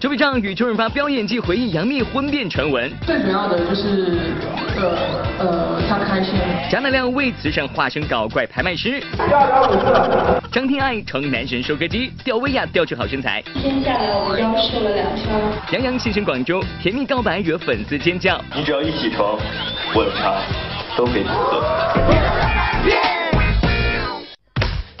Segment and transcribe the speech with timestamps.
[0.00, 2.90] 周笔畅与周润发飙演技回应杨幂婚变传闻。
[3.02, 4.18] 最主要的就是
[4.78, 4.96] 呃
[5.38, 6.36] 呃，他开心。
[6.70, 8.98] 贾乃亮为慈善化身搞怪拍卖师。
[10.50, 13.42] 张天爱成男神收割机，吊威亚吊出好身材。
[13.52, 15.26] 天下来我腰瘦了两圈。
[15.72, 18.40] 杨洋现身广州，甜蜜告白惹粉丝尖叫。
[18.56, 19.36] 你只要一起床，
[19.94, 20.40] 我的茶
[20.96, 21.62] 都给你喝。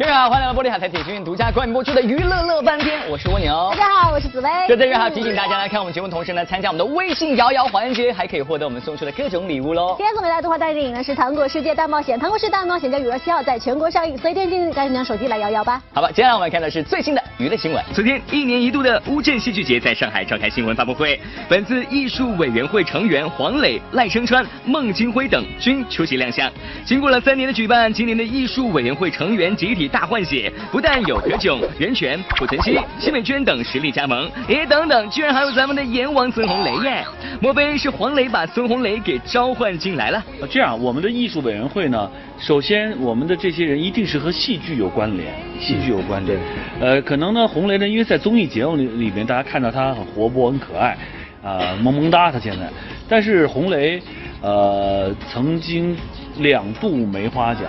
[0.00, 3.68] 各位好，欢迎来到玻璃海苔铁心独家冠名播出的娱乐乐翻天，我是蜗牛。
[3.72, 4.48] 大家好，我是紫薇。
[4.66, 9.96] 就在这哈提醒大家来看我们节目，同时呢参加我们的微信摇摇环节，还可以获得我们送出的各种礼物喽。
[9.98, 15.82] 今天送给大家动画大电影呢是《糖果世界大冒险》，《糖果世界大冒险》在五月七号在全国上映，所以电竞赶紧拿手机来摇摇吧。
[15.92, 17.82] 好吧，接下来我们看的是最新的娱乐新闻。
[17.94, 21.18] 昨天一年一度的乌镇戏剧节在上海召开新闻发布会，
[21.48, 26.52] 本次艺术委员会成员黄磊、赖声川、孟京辉等均出席亮相。
[26.84, 30.52] 经过了三年的举办，今年的艺术委员会成员集体大换血。
[30.70, 37.02] 不但有何炅、袁泉、濮存昕、奚美娟等实力加盟，诶，等等，居然还有咱们的阎王孙红雷耶！
[37.40, 40.22] 莫非是黄磊把孙红雷给召唤进来了？
[40.50, 46.38] 这样，我们的艺术委员会呢，首先我们的这些人一定是和戏剧有关联，戏剧有关联。
[46.78, 50.96] 呃，可能那，红雷呢，因为在综艺节目里里面，大家看到他很活泼、很可爱，
[51.42, 52.68] 啊，萌萌哒，他现在。
[53.08, 54.00] 但是红雷，
[54.40, 55.96] 呃，曾经
[56.38, 57.64] 两度梅花奖。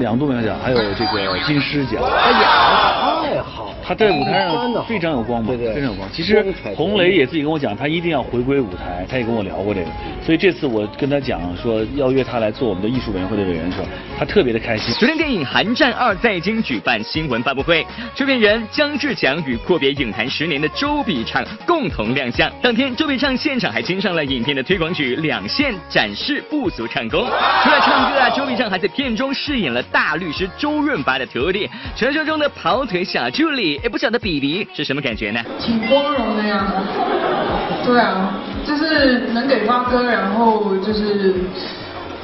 [0.00, 2.02] 两度梅花奖，还有这个金狮奖。
[3.88, 6.06] 他在舞台上非常有光芒，对对，非常有光。
[6.12, 6.44] 其实
[6.76, 9.86] 洪雷也自己跟我讲，他一定要回归舞台，他也跟我聊过这个。
[10.22, 13.86] 所以这次我跟他讲说要约他来做我们的艺术委员会的委员的时候，
[14.18, 14.94] 他特别的开心。
[14.96, 22.52] 昨天电影《寒战二》在京举办新闻发布会，制片人姜志强与阔别影坛十年的周笔畅共同亮相。
[22.60, 27.20] 当天，周笔畅现场还亲上了影片的推广曲《两线》，展示不俗唱功。
[27.20, 29.82] 除了唱歌啊，周笔畅还在片中饰演了。
[29.84, 31.66] 大律师周润发的徒弟，
[31.96, 35.40] 传说中的跑腿小助理，也不晓得比比是什么感觉呢？
[35.58, 36.72] 挺光荣的呀，
[37.84, 38.34] 对啊，
[38.66, 41.34] 就是能给发哥，然后就是。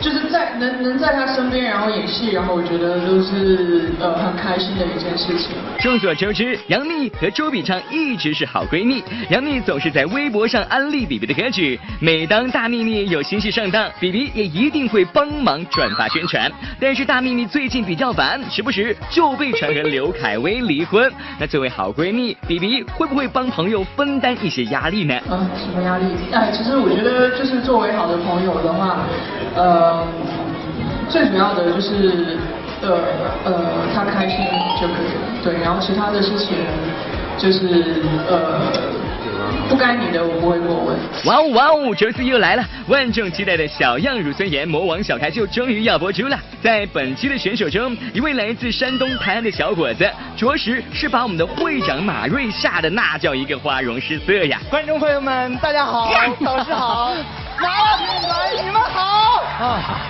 [0.00, 5.56] 就是在能能在他身边，然后演戏，然后我觉得都是呃很开心的一件事情。
[5.81, 9.03] 众所周知，杨幂和周笔畅一直是好闺蜜。
[9.31, 16.50] 杨幂总是在微博上安利比比的歌曲，每当大幂幂有新戏上档，比比也一定会帮忙转发宣传。
[16.81, 21.11] 但是大幂幂最近比较烦，时不时就被传和刘恺威离婚。
[21.38, 25.15] 那作为好闺蜜，比比会不会帮朋友分担一些压力呢？
[25.31, 26.05] 啊，什么压力？
[26.32, 29.00] 哎，其实我觉得就是作为好的朋友的话，
[29.55, 30.07] 呃。
[30.07, 32.39] 嗯，最主要的就是，
[32.83, 32.99] 呃
[33.45, 33.53] 呃，
[33.95, 34.39] 他开心
[34.81, 36.57] 就可以了，对，然后其他的事情
[37.39, 38.61] 就是呃。
[39.69, 40.97] 不该你的，我不会过问。
[41.25, 42.65] 哇哦哇哦，这次又来了！
[42.87, 46.39] 万众期待的小样乳酸盐魔王小开秀终于要播出了。
[46.63, 54.61] 在本期的选手中，一位来自山东泰安的小伙子，着实是把我们的会长马瑞吓得那叫一个花容失色呀！
[54.71, 56.11] 观众朋友们，大家好，
[56.45, 57.15] 导师好，
[57.61, 60.01] 马总来，你们好啊！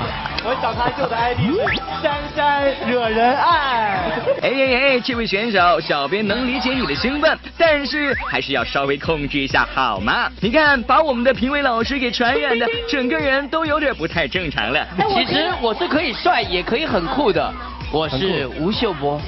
[0.47, 4.11] 我找他秀的 ID 是珊珊惹人爱。
[4.43, 10.31] 哎哎哎，这位选手，小编能理解你的兴奋，但是还是要稍微控制一下好吗？
[10.41, 14.87] 你看，把我们的评委老师给传染的，整个人都有点不太正常了。
[15.15, 17.53] 其实我是可以帅，也可以很酷的。
[17.91, 19.21] 我是吴秀波，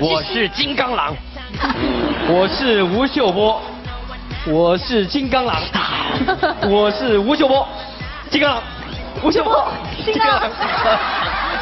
[0.00, 1.14] 我是金刚狼。
[2.30, 3.60] 我是吴秀波，
[4.46, 5.56] 我是金刚狼。
[6.68, 7.66] 我是吴秀波，
[8.30, 8.62] 金刚狼。
[9.22, 9.66] 吴秀波。
[10.04, 10.20] 这个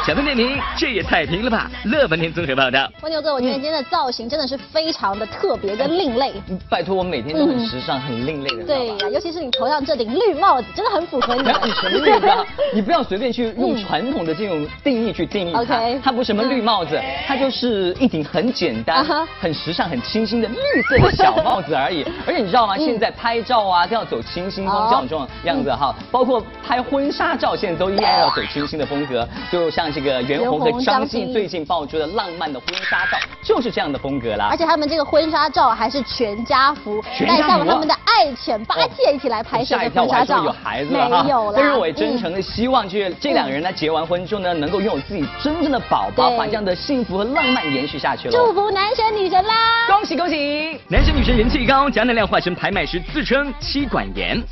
[0.07, 1.69] 小分点评，这也太平了吧！
[1.83, 2.89] 乐翻天综合报道。
[3.01, 6.31] 蜗牛哥，我觉得今天的造型真的是非常的特别跟另类。
[6.69, 8.63] 拜托，我每天都很时尚、很另类的。
[8.63, 11.41] 对呀，尤其是你头上这顶绿帽子，真的很符合你。
[11.41, 12.45] 你什么绿帽？
[12.73, 15.59] 你不要随便去用传统的这种定义去定义它。
[15.59, 16.97] OK，它不是什么绿帽子，
[17.27, 19.05] 它就是一顶很简单、
[19.41, 22.05] 很时尚、很清新的绿色的小帽子而已。
[22.25, 22.77] 而且你知道吗？
[22.77, 28.33] 现在拍照啊都要走清新风这种样子哈，包括拍婚纱照，现在都依然要。
[28.37, 31.33] 走清新的风格，就像这个袁弘和张晋。
[31.33, 34.49] 最近爆出的浪漫的婚纱照，就是这样的风格啦。
[34.51, 40.43] 而且他们这个婚纱照还是全家福，带上了他们的爱犬八戒一起来拍摄的婚纱照。
[40.43, 41.53] 有孩子了没有了。
[41.55, 48.31] 但是我也真诚的希望，就是这两个人呢结完婚之后呢，能够拥有自己真正的宝宝，把这样的幸福和浪漫延续下去了。
[48.33, 49.87] 祝福男神女神啦！
[49.87, 50.77] 恭喜恭喜！
[50.89, 54.43] 男神女神人气高，贾乃亮化身拍卖师，自称妻管严。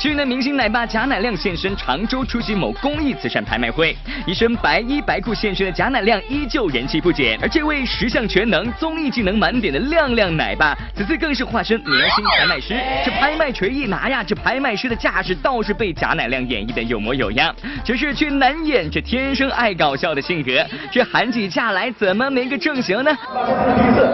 [0.00, 3.96] 去年明星奶爸贾乃亮现身常州出席某公益慈善拍卖会，
[4.26, 7.38] 一身白衣白裤现身的贾乃亮依旧人气不减。
[7.40, 12.74] 而这位十项全能、综艺技能满点的亮亮奶爸，此次更是化身明星拍卖师。
[13.04, 17.54] 这拍卖锤一拿呀，这拍卖师的架势倒是被贾乃亮演绎的有模有样，
[17.84, 20.64] 只是却难掩这天生爱搞笑的性格。
[20.90, 23.10] 这喊起价来怎么没个正形呢？
[23.34, 24.08] 八千四第一次，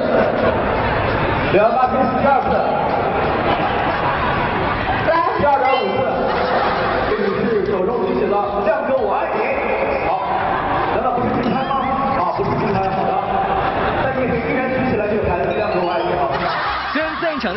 [1.52, 2.75] 两八千四第二次。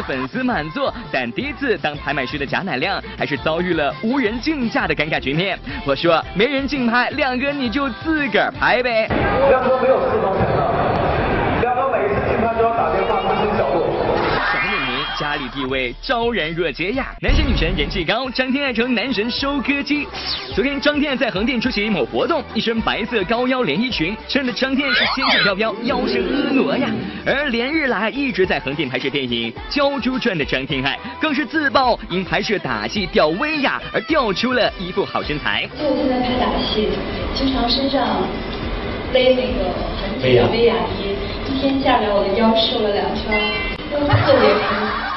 [0.04, 5.58] 粉丝满座，但第一次当拍卖师的贾乃亮还是遭遇了无人竞价的尴尬局面。
[5.86, 9.08] 我说没人竞拍，亮哥你就自个儿拍呗。
[9.50, 10.42] 亮哥没有四方的，
[11.62, 13.90] 亮哥每一次竞拍都要打电话通知角落。
[15.20, 20.08] 家里地位昭然若揭呀，男神女神人气高，张天爱成男神收割机。
[20.56, 26.90] 昨天张天爱在横店出席某活动，一身白色高腰连衣裙，衬得张天爱是仙气飘飘，腰身婀娜呀。
[27.26, 35.68] 而连日来一直在横店拍摄电影《鲛珠传》的张天爱，更是自曝因拍摄打戏吊威亚而掉出了一副好身材。
[35.80, 36.88] 我现在拍打戏，
[37.36, 38.26] 经常身上
[39.12, 39.70] 背那个
[40.00, 41.14] 很紧的威亚衣，
[41.52, 43.38] 一天下来我的腰瘦了两圈。
[43.90, 44.48] 特别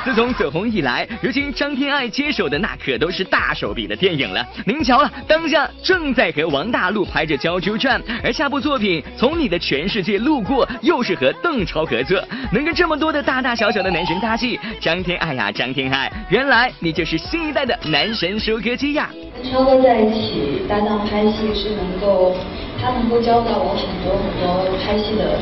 [0.04, 4.44] 自从走红以来，如今张天爱接手的那可都是大手笔的电影了。
[4.66, 12.20] 您瞧啊，当下正在和王大陆拍着《鲛珠传》，而下部作品《从你的全世界路过》又是和邓超合作，
[12.52, 19.08] 能跟这么多的大大小小的男神搭戏，张天爱呀，张天爱，原来你就是新一代的男神收割机呀！
[19.40, 22.34] 跟超哥在一起搭档拍戏是能够，
[22.80, 25.38] 他能够教到我很多很多拍戏的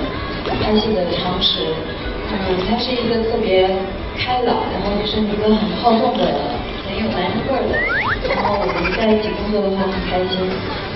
[0.62, 1.60] 拍戏的常识。
[2.32, 3.68] 嗯，他是一个特别
[4.16, 6.24] 开朗，然后就是一个很好动的，
[6.86, 7.74] 很有男人味儿的。
[8.28, 10.50] 然后我们在一起工作的话很开心。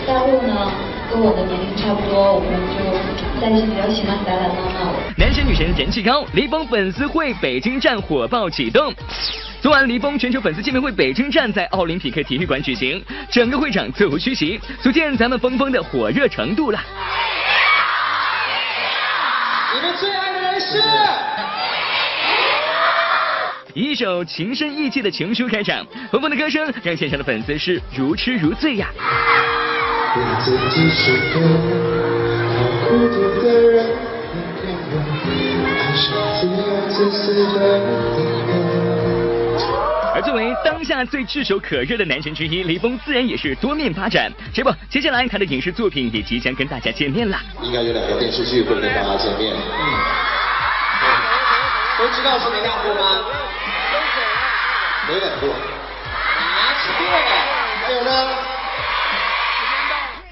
[0.06, 0.70] 大陆呢，
[1.10, 2.84] 跟我的年龄差不多，我们就
[3.40, 4.92] 在一起比较喜欢打打闹闹。
[5.16, 8.92] 男神女神人气高，李峰粉丝会北京站火爆启动。
[9.62, 16.78] 昨晚李峰全球粉丝见面会北京站在奥林匹克体育馆举行，整个会场座无虚席，足见咱们峰峰的火热程度了。
[19.74, 20.82] 你们最爱的人是。
[23.74, 28.88] 以一首情深意切的情书开场，峰峰的歌声让现场的粉丝是如痴如醉呀。
[40.14, 44.32] 而作为当下最炙手可热的男神之一，雷峰自然也是多面发展。
[44.52, 47.36] 这不，接下来他的影视作品也即将跟大家见面了。
[47.60, 49.52] 应该有两个电视剧会跟大家见面。
[49.52, 49.58] 嗯。
[51.98, 53.24] 都知道是哪两部吗？
[55.06, 55.52] 没两部，拿
[56.80, 57.16] 错了，
[57.84, 58.53] 还有呢？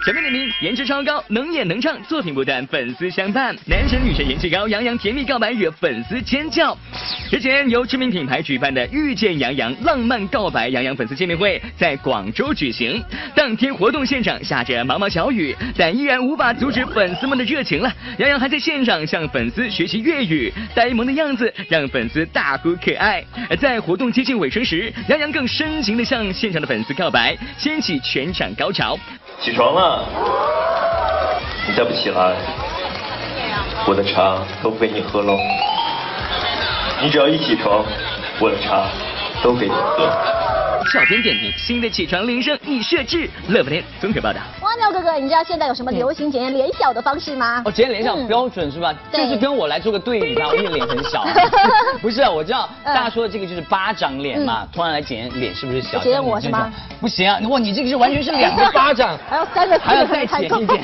[0.04, 3.54] 前面的名颜值超高，能演能唱，作品不断，粉丝相伴。
[3.66, 6.76] 男神女神人气高，杨洋甜蜜告白惹粉丝尖叫。
[7.30, 13.00] 之前由知名品牌举办的遇见杨洋浪漫告白杨洋粉丝见面会在广州举行，
[13.32, 17.92] 当天活动现场下着毛毛小雨，但依然无法阻止粉丝们的热情了。
[18.18, 23.22] 杨洋还在现场向粉丝学习粤语，呆萌的样子让粉丝大呼可爱。
[23.60, 28.98] 在活动接近尾声时，杨洋更深情的向现场的粉丝告白，掀起全场高潮。
[29.40, 29.91] 起床了，
[31.68, 32.34] 你再不起来，
[33.86, 35.36] 我的茶都被你喝喽。
[37.00, 37.84] 你只要一起床，
[38.40, 38.84] 我的茶
[39.42, 40.41] 都给你喝。
[40.90, 43.28] 小编点评：新的起床铃声已设置。
[43.48, 44.40] 乐福天综合报道。
[44.62, 47.62] 哇，妙哥哥，你知道现在有什么流行检验脸小的方式吗？
[47.64, 48.94] 哦，检验脸小标准是吧？
[49.12, 51.24] 就是跟我来做个对比吧， 我的脸很小。
[52.00, 55.98] 不是啊，我知道大家说的这个就是巴掌脸嘛，突然来检验脸是不是小？
[56.00, 56.72] 检验我是吗？
[57.00, 60.80] 不行啊，哇，你这个是完全是两个 巴掌，还要三个，还要再检一点。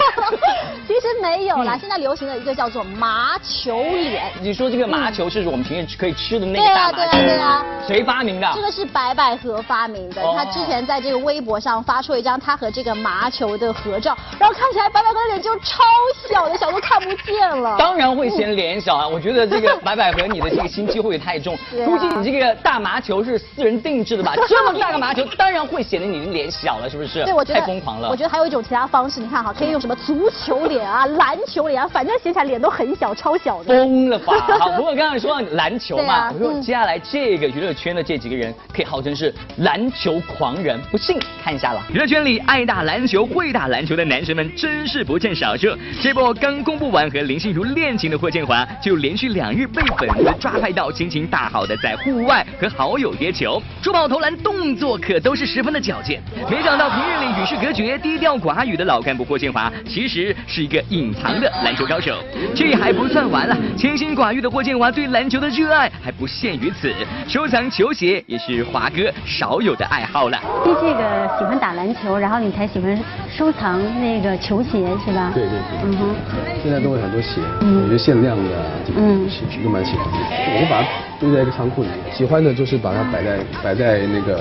[0.87, 4.25] 其实没有啦，现在流行的一个叫做麻球脸。
[4.41, 6.97] 你说这个麻球是我们平时可以吃的那个大麻球？
[6.97, 7.65] 对啊，对啊，对啊。
[7.87, 8.51] 谁发明的？
[8.55, 15.83] 这个是白百合发明的，他之前在这个微博上发出一张他和这个麻球的合照，然后看起来白百合的脸就超
[16.31, 17.77] 小的，小都看不见了。
[17.79, 21.57] 当然会嫌脸小啊，我觉得这个白百合你的这个心机会太重？
[21.85, 24.35] 估计你这个大麻球是私人定制的吧？
[24.49, 27.25] 这么大个麻球，当然会显得你的脸小了，是不是？
[27.25, 28.09] 对，我觉得太疯狂了。
[28.09, 33.75] 我觉得还有一种其他方式，你看哈，可以用什么足球脸啊、篮球脸啊，反正显起来脸都很小，超小的。
[33.75, 34.35] 疯了吧？
[34.59, 41.81] 好，不过刚刚说到篮球嘛，我说接下来这个娱乐圈的这几个人，可以号称是篮篮球狂人，不信看一下了。
[41.95, 45.69] 娱乐圈里爱打篮球、会打篮球的男神们真是不见少数。
[46.03, 56.21] 这波刚公布完和林心如恋情的霍建华，就连续两日被粉丝抓拍到心情大好的在户外和好友约球、珠宝投篮，动作可都是十分的矫健。
[56.51, 62.21] 没想到平日里与世隔绝、低调寡语的老干部霍建华，其实是一个隐藏的篮球高手。
[62.53, 66.93] 这还不算完了，清心寡欲的霍建华对篮球的热爱还不限于此，
[67.29, 70.39] 收藏球鞋也是华哥少有的爱好了。
[70.65, 72.99] 因为这个喜欢打篮球，然后你才喜欢
[73.29, 75.31] 收藏那个球鞋是吧？
[75.35, 76.15] 对对对，嗯哼。
[76.63, 78.51] 现在都有很多鞋，有些限量的，
[78.97, 80.19] 嗯，鞋都蛮喜欢的。
[80.61, 80.89] 我把它
[81.21, 84.41] 堆在一个仓库里面，喜欢的就是把它摆在摆在那个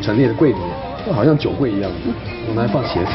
[0.00, 0.68] 陈列的柜里面。
[1.06, 1.90] 就好像酒柜一样，
[2.48, 3.10] 我拿来放鞋子。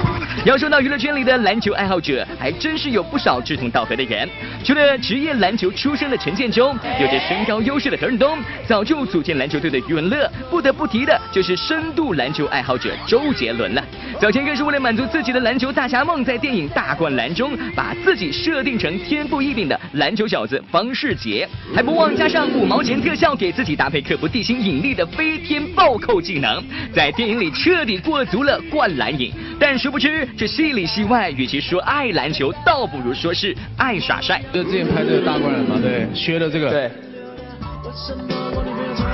[0.45, 4.27] 要说到娱乐圈里的篮球爱好者，还真是有不少志同道合的人。
[4.63, 8.37] 除了职业篮球出身的陈建州，有着身高优势的何润东，
[8.67, 13.83] 早就组建篮球队的余文乐，不得不提的就是深度篮球爱好者周杰伦了。
[14.19, 29.33] 早前更是为了满足自己的篮球大侠梦，在电影《大灌篮》中把自己设定成天赋异禀的篮球小子方世杰，还不忘加上五毛钱特效，给自己搭配克服地心引力的飞天暴扣技能，在电影里彻底过足了灌篮瘾。
[29.59, 34.41] 但殊不知，这戏里戏外，与其说爱篮球，倒不如说是爱耍帅。
[34.53, 36.89] 就之前拍这个大灌篮嘛，对，学的这个，对，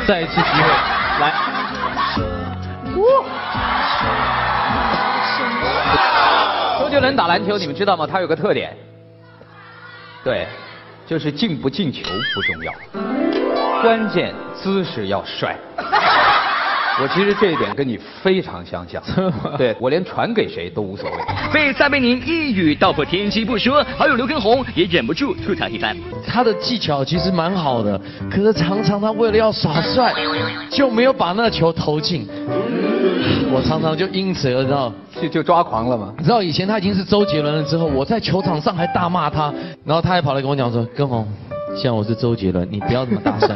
[0.07, 0.69] 再一次机会，
[1.19, 1.33] 来，
[6.79, 8.07] 周杰伦打篮球，你们知道吗？
[8.07, 8.75] 他有个特点，
[10.23, 10.47] 对，
[11.07, 12.73] 就是进不进球不重要，
[13.81, 15.55] 关键姿势要帅。
[17.01, 19.01] 我其实这一点跟你非常相像，
[19.57, 21.17] 对我连传给谁都无所谓。
[21.51, 25.95] 被撒贝宁一语道破天机不说，好友刘畊宏也忍不住吐槽一番。
[26.27, 30.13] 他的技巧其实蛮好的，可是常常他为了要耍帅，
[30.69, 32.27] 就没有把那球投进。
[33.51, 36.13] 我常常就因此而知道就就抓狂了嘛。
[36.17, 39.53] 你知道以前他已经是周杰伦了之后，我在球场上还大骂他，
[39.85, 41.27] 然后他还跑来跟我讲说：“根宏，
[41.75, 43.55] 现在我是周杰伦，你不要这么大声。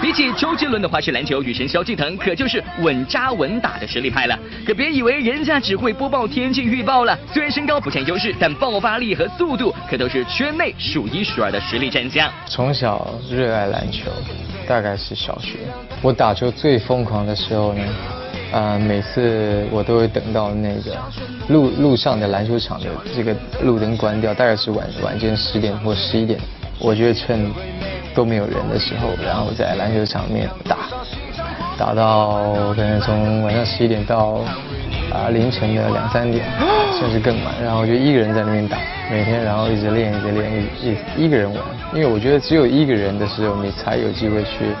[0.00, 4.38] 比起周杰伦的花式篮球，女神萧敬腾可就是稳扎稳打的实力派了。
[4.66, 12.32] 可别以为人家只会播报天气预报了，虽然身高不占优势，但爆发力和速度可都是圈内数一数二的实力战将。
[12.46, 14.10] 从小热爱篮球，
[14.66, 15.58] 大概是小学。
[16.00, 17.82] 我打球最疯狂的时候呢，
[18.52, 20.96] 啊，每次我都会等到那个
[21.48, 26.38] 路路上的篮球场的这个路灯关掉，大概是晚晚间十点或十一点，
[26.78, 27.50] 我就会趁。
[28.12, 30.78] 都没有人的时候，然后在篮球场面打，
[31.78, 34.40] 打到可能从晚上十一点到
[35.12, 36.44] 啊凌晨的两三点，
[36.98, 38.78] 甚至更晚，然后就一个人在那边打，
[39.08, 40.52] 每天然后一直练，一直练，
[40.82, 41.62] 一一个人玩，
[41.94, 44.74] 因为我觉得只有一个人的时候，你才有机会去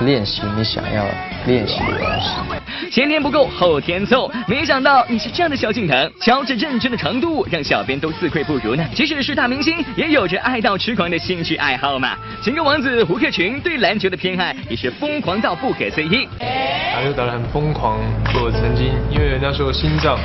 [0.00, 1.04] 练习你想要
[1.46, 2.90] 练习的东西。
[2.90, 4.30] 前天不够，后天凑。
[4.46, 8.84] 没想到你是这样的萧敬腾，乔治认真的程度让小编都自愧不如呢。
[8.94, 12.16] 即使是大明星，也有着爱到痴狂的兴趣爱好嘛。
[12.42, 16.28] 情歌王子胡克群对篮球的偏爱也是疯狂到不可思议。
[16.38, 17.98] 打球打得很疯狂，
[18.34, 20.18] 我曾经因为那时候心脏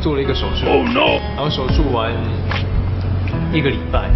[0.00, 2.12] 做了一个手术，哦，no 然后手术完
[3.52, 4.08] 一个礼拜，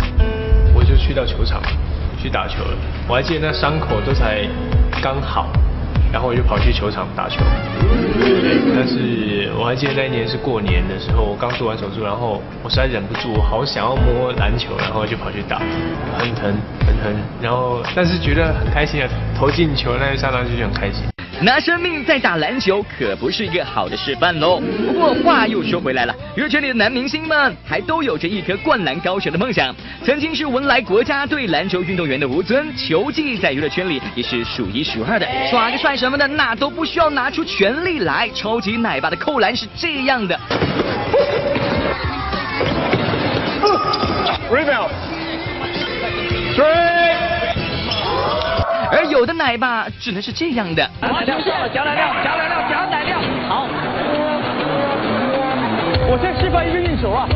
[0.74, 1.62] 我就去到球场
[2.20, 2.76] 去打球了。
[3.08, 4.44] 我还记得那伤口都才
[5.00, 5.52] 刚好。
[6.12, 7.40] 然后我就跑去球场打球，
[8.76, 15.58] 但是我还记得那一年是过年的时候，我刚做完手术，然后我实在忍不住，我好想要摸篮球，然后就跑去打，
[16.18, 16.54] 很疼
[16.86, 21.11] 很疼，然后但是觉得很开心啊，投进球那一刹那就很开心。
[21.40, 24.60] 拿生命在打篮球可不是一个好的示范喽。
[24.86, 29.74] 不过话又说回来了，娱乐圈里的男明星们还都有着一颗灌篮高手的梦想。
[30.04, 35.26] 曾经是文莱国家队篮球运动员的吴尊，球技在娱乐圈里也是数一数二的。
[35.50, 38.28] 耍个帅什么的，那都不需要拿出全力来。
[38.34, 40.38] 超级奶爸的扣篮是这样的。
[44.50, 44.90] Rebound。
[48.94, 50.86] 而有的奶爸只能是这样的。
[51.00, 53.18] 夹奶量，夹奶量，夹奶量。
[53.48, 53.66] 好，
[56.06, 57.26] 我先示范一个运球啊。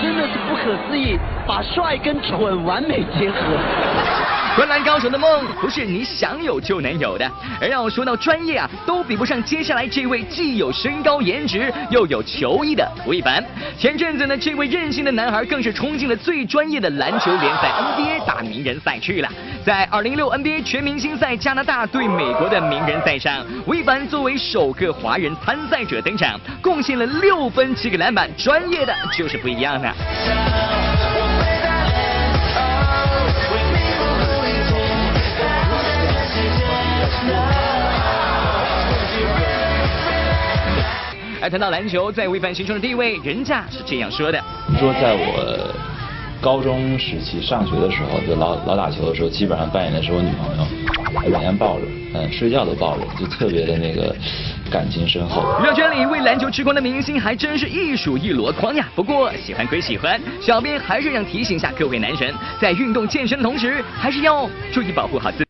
[0.00, 3.36] 真的是不可思议，把帅跟蠢完美结合。
[4.56, 13.44] 灌篮高手的梦不是你想有就能有的，而要说到专业啊，都比不上接下来这位既有身高颜值又有球艺的吴亦凡。
[13.78, 19.28] 前阵子呢，这位任性的男孩更是冲进了最专业的篮球联赛 NBA 打名人赛去了。
[19.62, 29.92] 在2016 NBA 全明星赛加拿大对美国的名人赛上，吴亦凡作为首个华人参赛者登场，贡献了六分七个篮板，专业的就是不一样呢。
[41.46, 44.44] 而谈到篮球在吴亦凡心中的地位，人家是这样说的：
[44.80, 45.72] 说在我
[46.40, 50.66] 高中时期上学的时候，就老老打球的时候，基本上扮演的是我女朋友，
[51.22, 51.82] 每天抱着，
[52.14, 54.12] 嗯，睡觉都抱着，就特别的那个
[54.68, 55.40] 感情深厚。
[55.62, 58.88] 娱乐圈里为篮球痴狂的明星还真是一数一箩筐呀。
[58.96, 65.36] 不过喜欢归喜欢，小编还是想提醒一下各位男神，在运动健身的同时，还是要注意保护好自。
[65.36, 65.45] 欢迎在。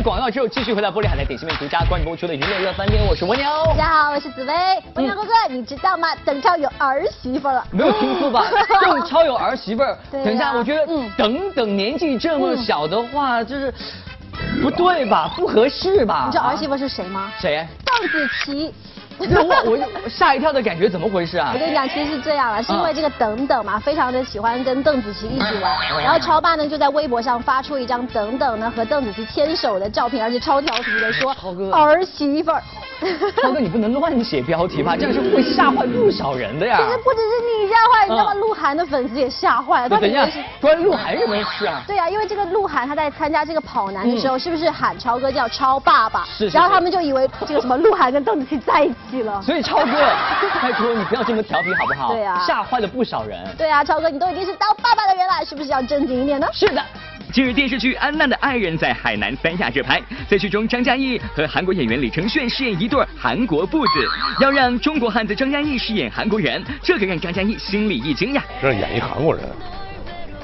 [0.00, 3.44] 段广告之后，继续回到玻璃海的点心面独家冠播出的娱乐乐翻天，我是蜗牛。
[3.68, 4.54] 大家好，我是紫薇。
[4.94, 6.08] 蜗牛哥哥，你知道吗？
[6.24, 7.62] 邓超有儿媳妇了。
[7.70, 8.44] 没有听错吧？
[8.80, 10.86] 邓超有儿媳妇等一下，我觉得
[11.18, 13.72] 等等年纪这么小的话，就是
[14.62, 15.30] 不对吧？
[15.36, 16.24] 不合适吧？
[16.26, 17.30] 你知道儿媳妇是谁吗？
[17.38, 17.66] 谁？
[17.84, 18.74] 邓紫棋。
[19.28, 21.50] 那我我我吓一跳的感觉，怎么回事啊？
[21.52, 31.34] 我跟你讲，其实是这样啊，是因为这个等等嘛，非常的喜欢跟邓紫棋一起玩，然后超爸呢就在微博上发出一张等等呢和邓紫棋牵手的照片，而且超调皮的说
[31.72, 32.62] 儿媳妇儿。
[33.42, 34.96] 超哥，你不能乱写标题吧？
[34.96, 36.78] 这样是会吓坏不少人的呀。
[36.78, 38.34] 其实不只是你吓坏，你知道吗？
[38.34, 39.88] 鹿晗的粉丝也吓坏了。
[39.88, 40.28] 等一下，
[40.60, 41.82] 关于鹿晗什么事啊？
[41.86, 46.26] 对啊，因为这个鹿晗他在参加这个跑男的时候，是不是喊超哥叫超爸爸？
[46.36, 46.48] 是。
[46.48, 49.40] 然后他们就以为这个什么鹿晗跟邓紫棋在一起了。
[49.42, 49.92] 所以超哥，
[50.62, 52.12] 拜托你不要这么调皮好不好？
[52.12, 52.44] 对啊。
[52.46, 53.38] 吓坏了不少人。
[53.56, 56.46] 对啊，超哥，你都已经是当爸爸的人了，是不是要正经一点呢？
[56.52, 56.82] 是的。
[57.32, 63.90] 近日，电视剧《安娜的爱人》在海南三亚热拍，在剧中，张嘉译和韩国演员李承铉饰演一对韩国父子，
[64.40, 68.42] 要让中国汉子张嘉译饰演韩国人，这可让张嘉译心里一惊呀。
[68.60, 69.44] 这演一韩国人，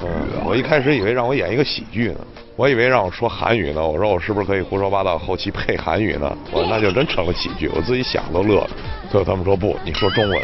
[0.01, 0.07] 嗯，
[0.45, 2.19] 我一开始以为让我演一个喜剧呢，
[2.55, 6.37] 我以为让我说韩语呢，我说我是不是可以胡说八道，后期配韩语呢？
[6.51, 8.69] 我那就真成了喜剧，我自己想都乐了。
[9.11, 10.41] 最后他们说不，你说中文，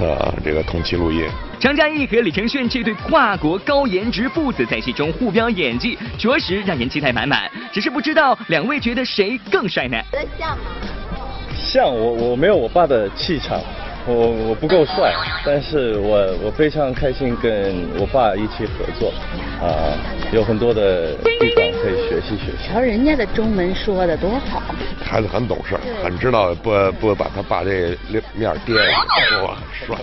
[0.00, 1.28] 呃，这个同期录音。
[1.58, 7.50] 张嘉译和李承铉这对跨国高颜值父子在戏中互飙演技，着实让人期待满满。
[7.70, 9.98] 只是不知道两位觉得谁更帅呢？
[10.10, 10.64] 觉得像吗？
[11.54, 13.60] 像我，我没有我爸的气场，
[14.06, 14.14] 我
[14.48, 15.12] 我不够帅，
[15.44, 19.12] 但是我我非常开心跟我爸一起合作，
[19.60, 19.92] 啊、
[20.32, 22.72] 有很多的地方可以学习学习。
[22.72, 24.62] 瞧人家的中文说的多好。
[25.10, 27.98] 孩子很懂事，很知道不不把他爸这
[28.34, 29.96] 面跌下去，说我很帅。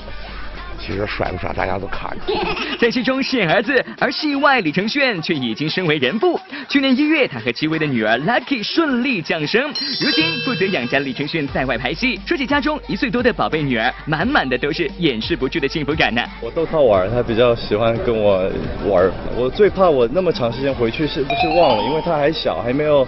[0.80, 2.34] 其实帅不帅，大家都看着。
[2.80, 6.40] 在戏中饰演儿子，而戏外李承铉却已经身为人父。
[6.70, 9.62] 去年一月，他和戚薇的女儿 Lucky 顺利降生，
[10.00, 12.20] 如今负责养家李承铉在外拍戏。
[12.26, 16.22] 说起家中一岁多的宝贝女儿，满满的都是掩饰不住的幸福感呢。
[16.42, 18.50] 我逗他玩，他比较喜欢跟我
[18.86, 19.12] 玩。
[19.36, 23.06] 我最怕我那么长时间回去是不是忘了，因为他还小，还没有。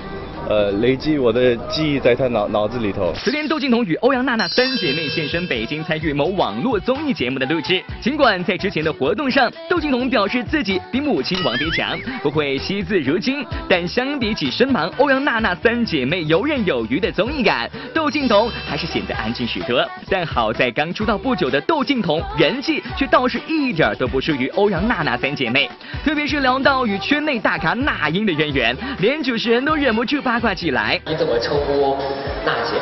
[0.50, 3.14] 呃，累积我的记忆在他脑脑子里头。
[3.24, 7.80] 昨天，窦靖童与欧阳娜娜三姐妹现身北京参与某网络综艺节目的录制。
[8.02, 19.88] 尽管在之前的活动上，窦靖童表示自己比母亲王别强，不会惜字如金，但相比起身旁欧阳娜娜三姐妹游刃有余的综艺感，窦靖童还是显得安静许多。
[20.10, 25.70] 但好在刚出道不久的窦靖童人气却倒是一点都不输于欧阳娜娜三姐妹。
[26.04, 30.97] 特别是聊到与圈内大咖那英的渊源，连主持人都忍不住把八卦起来。
[31.06, 31.97] 你怎么称呼
[32.45, 32.80] 娜姐？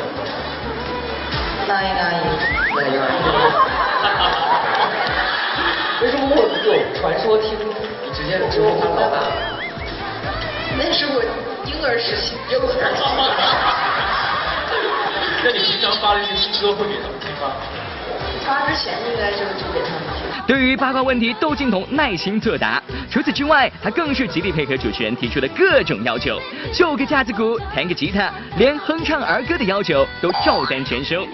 [1.66, 2.22] 那英那英
[2.76, 2.94] 那英
[6.00, 6.46] 为什么我有
[6.94, 9.18] 传说听你直接称呼他老大？
[10.78, 11.20] 那是我
[11.66, 13.02] 婴儿时期，婴儿时期。
[15.42, 17.50] 那你平常发的一些新歌会给他们听吗？
[18.48, 20.02] 发之前应该就就给他们。
[20.46, 22.82] 对于八卦问题，窦靖童耐心作答。
[23.10, 26.40] 除此之外，他更是极力配合主持人提出的各种要求，
[26.72, 31.26] 就个架子鼓，弹个吉他，连哼唱儿歌的要求都照单全收。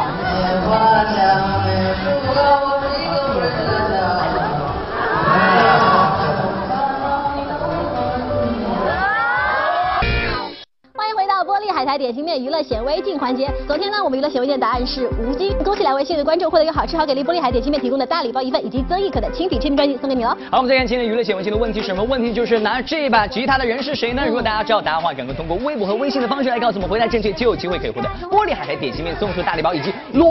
[11.74, 13.52] 海苔点心面娱乐显微镜环节。
[13.66, 15.52] 昨天呢，我们娱乐显微镜的答案是吴京。
[15.64, 20.30] 恭喜两位幸运观众获得由好吃好给力玻璃海点心面提供的大礼包一份，以及曾轶可的亲笔签名专辑送给你了。
[20.52, 22.00] 好，我们再看今天娱乐显微镜的问题什么？
[22.04, 24.22] 问题就是拿这把吉他的人是谁呢？
[24.24, 30.30] 如果大家知道答案的话，赶快通过微博和微信的方式来告诉我们，回答正确就有机会可以获得玻璃海苔点心面送出大礼包以及落。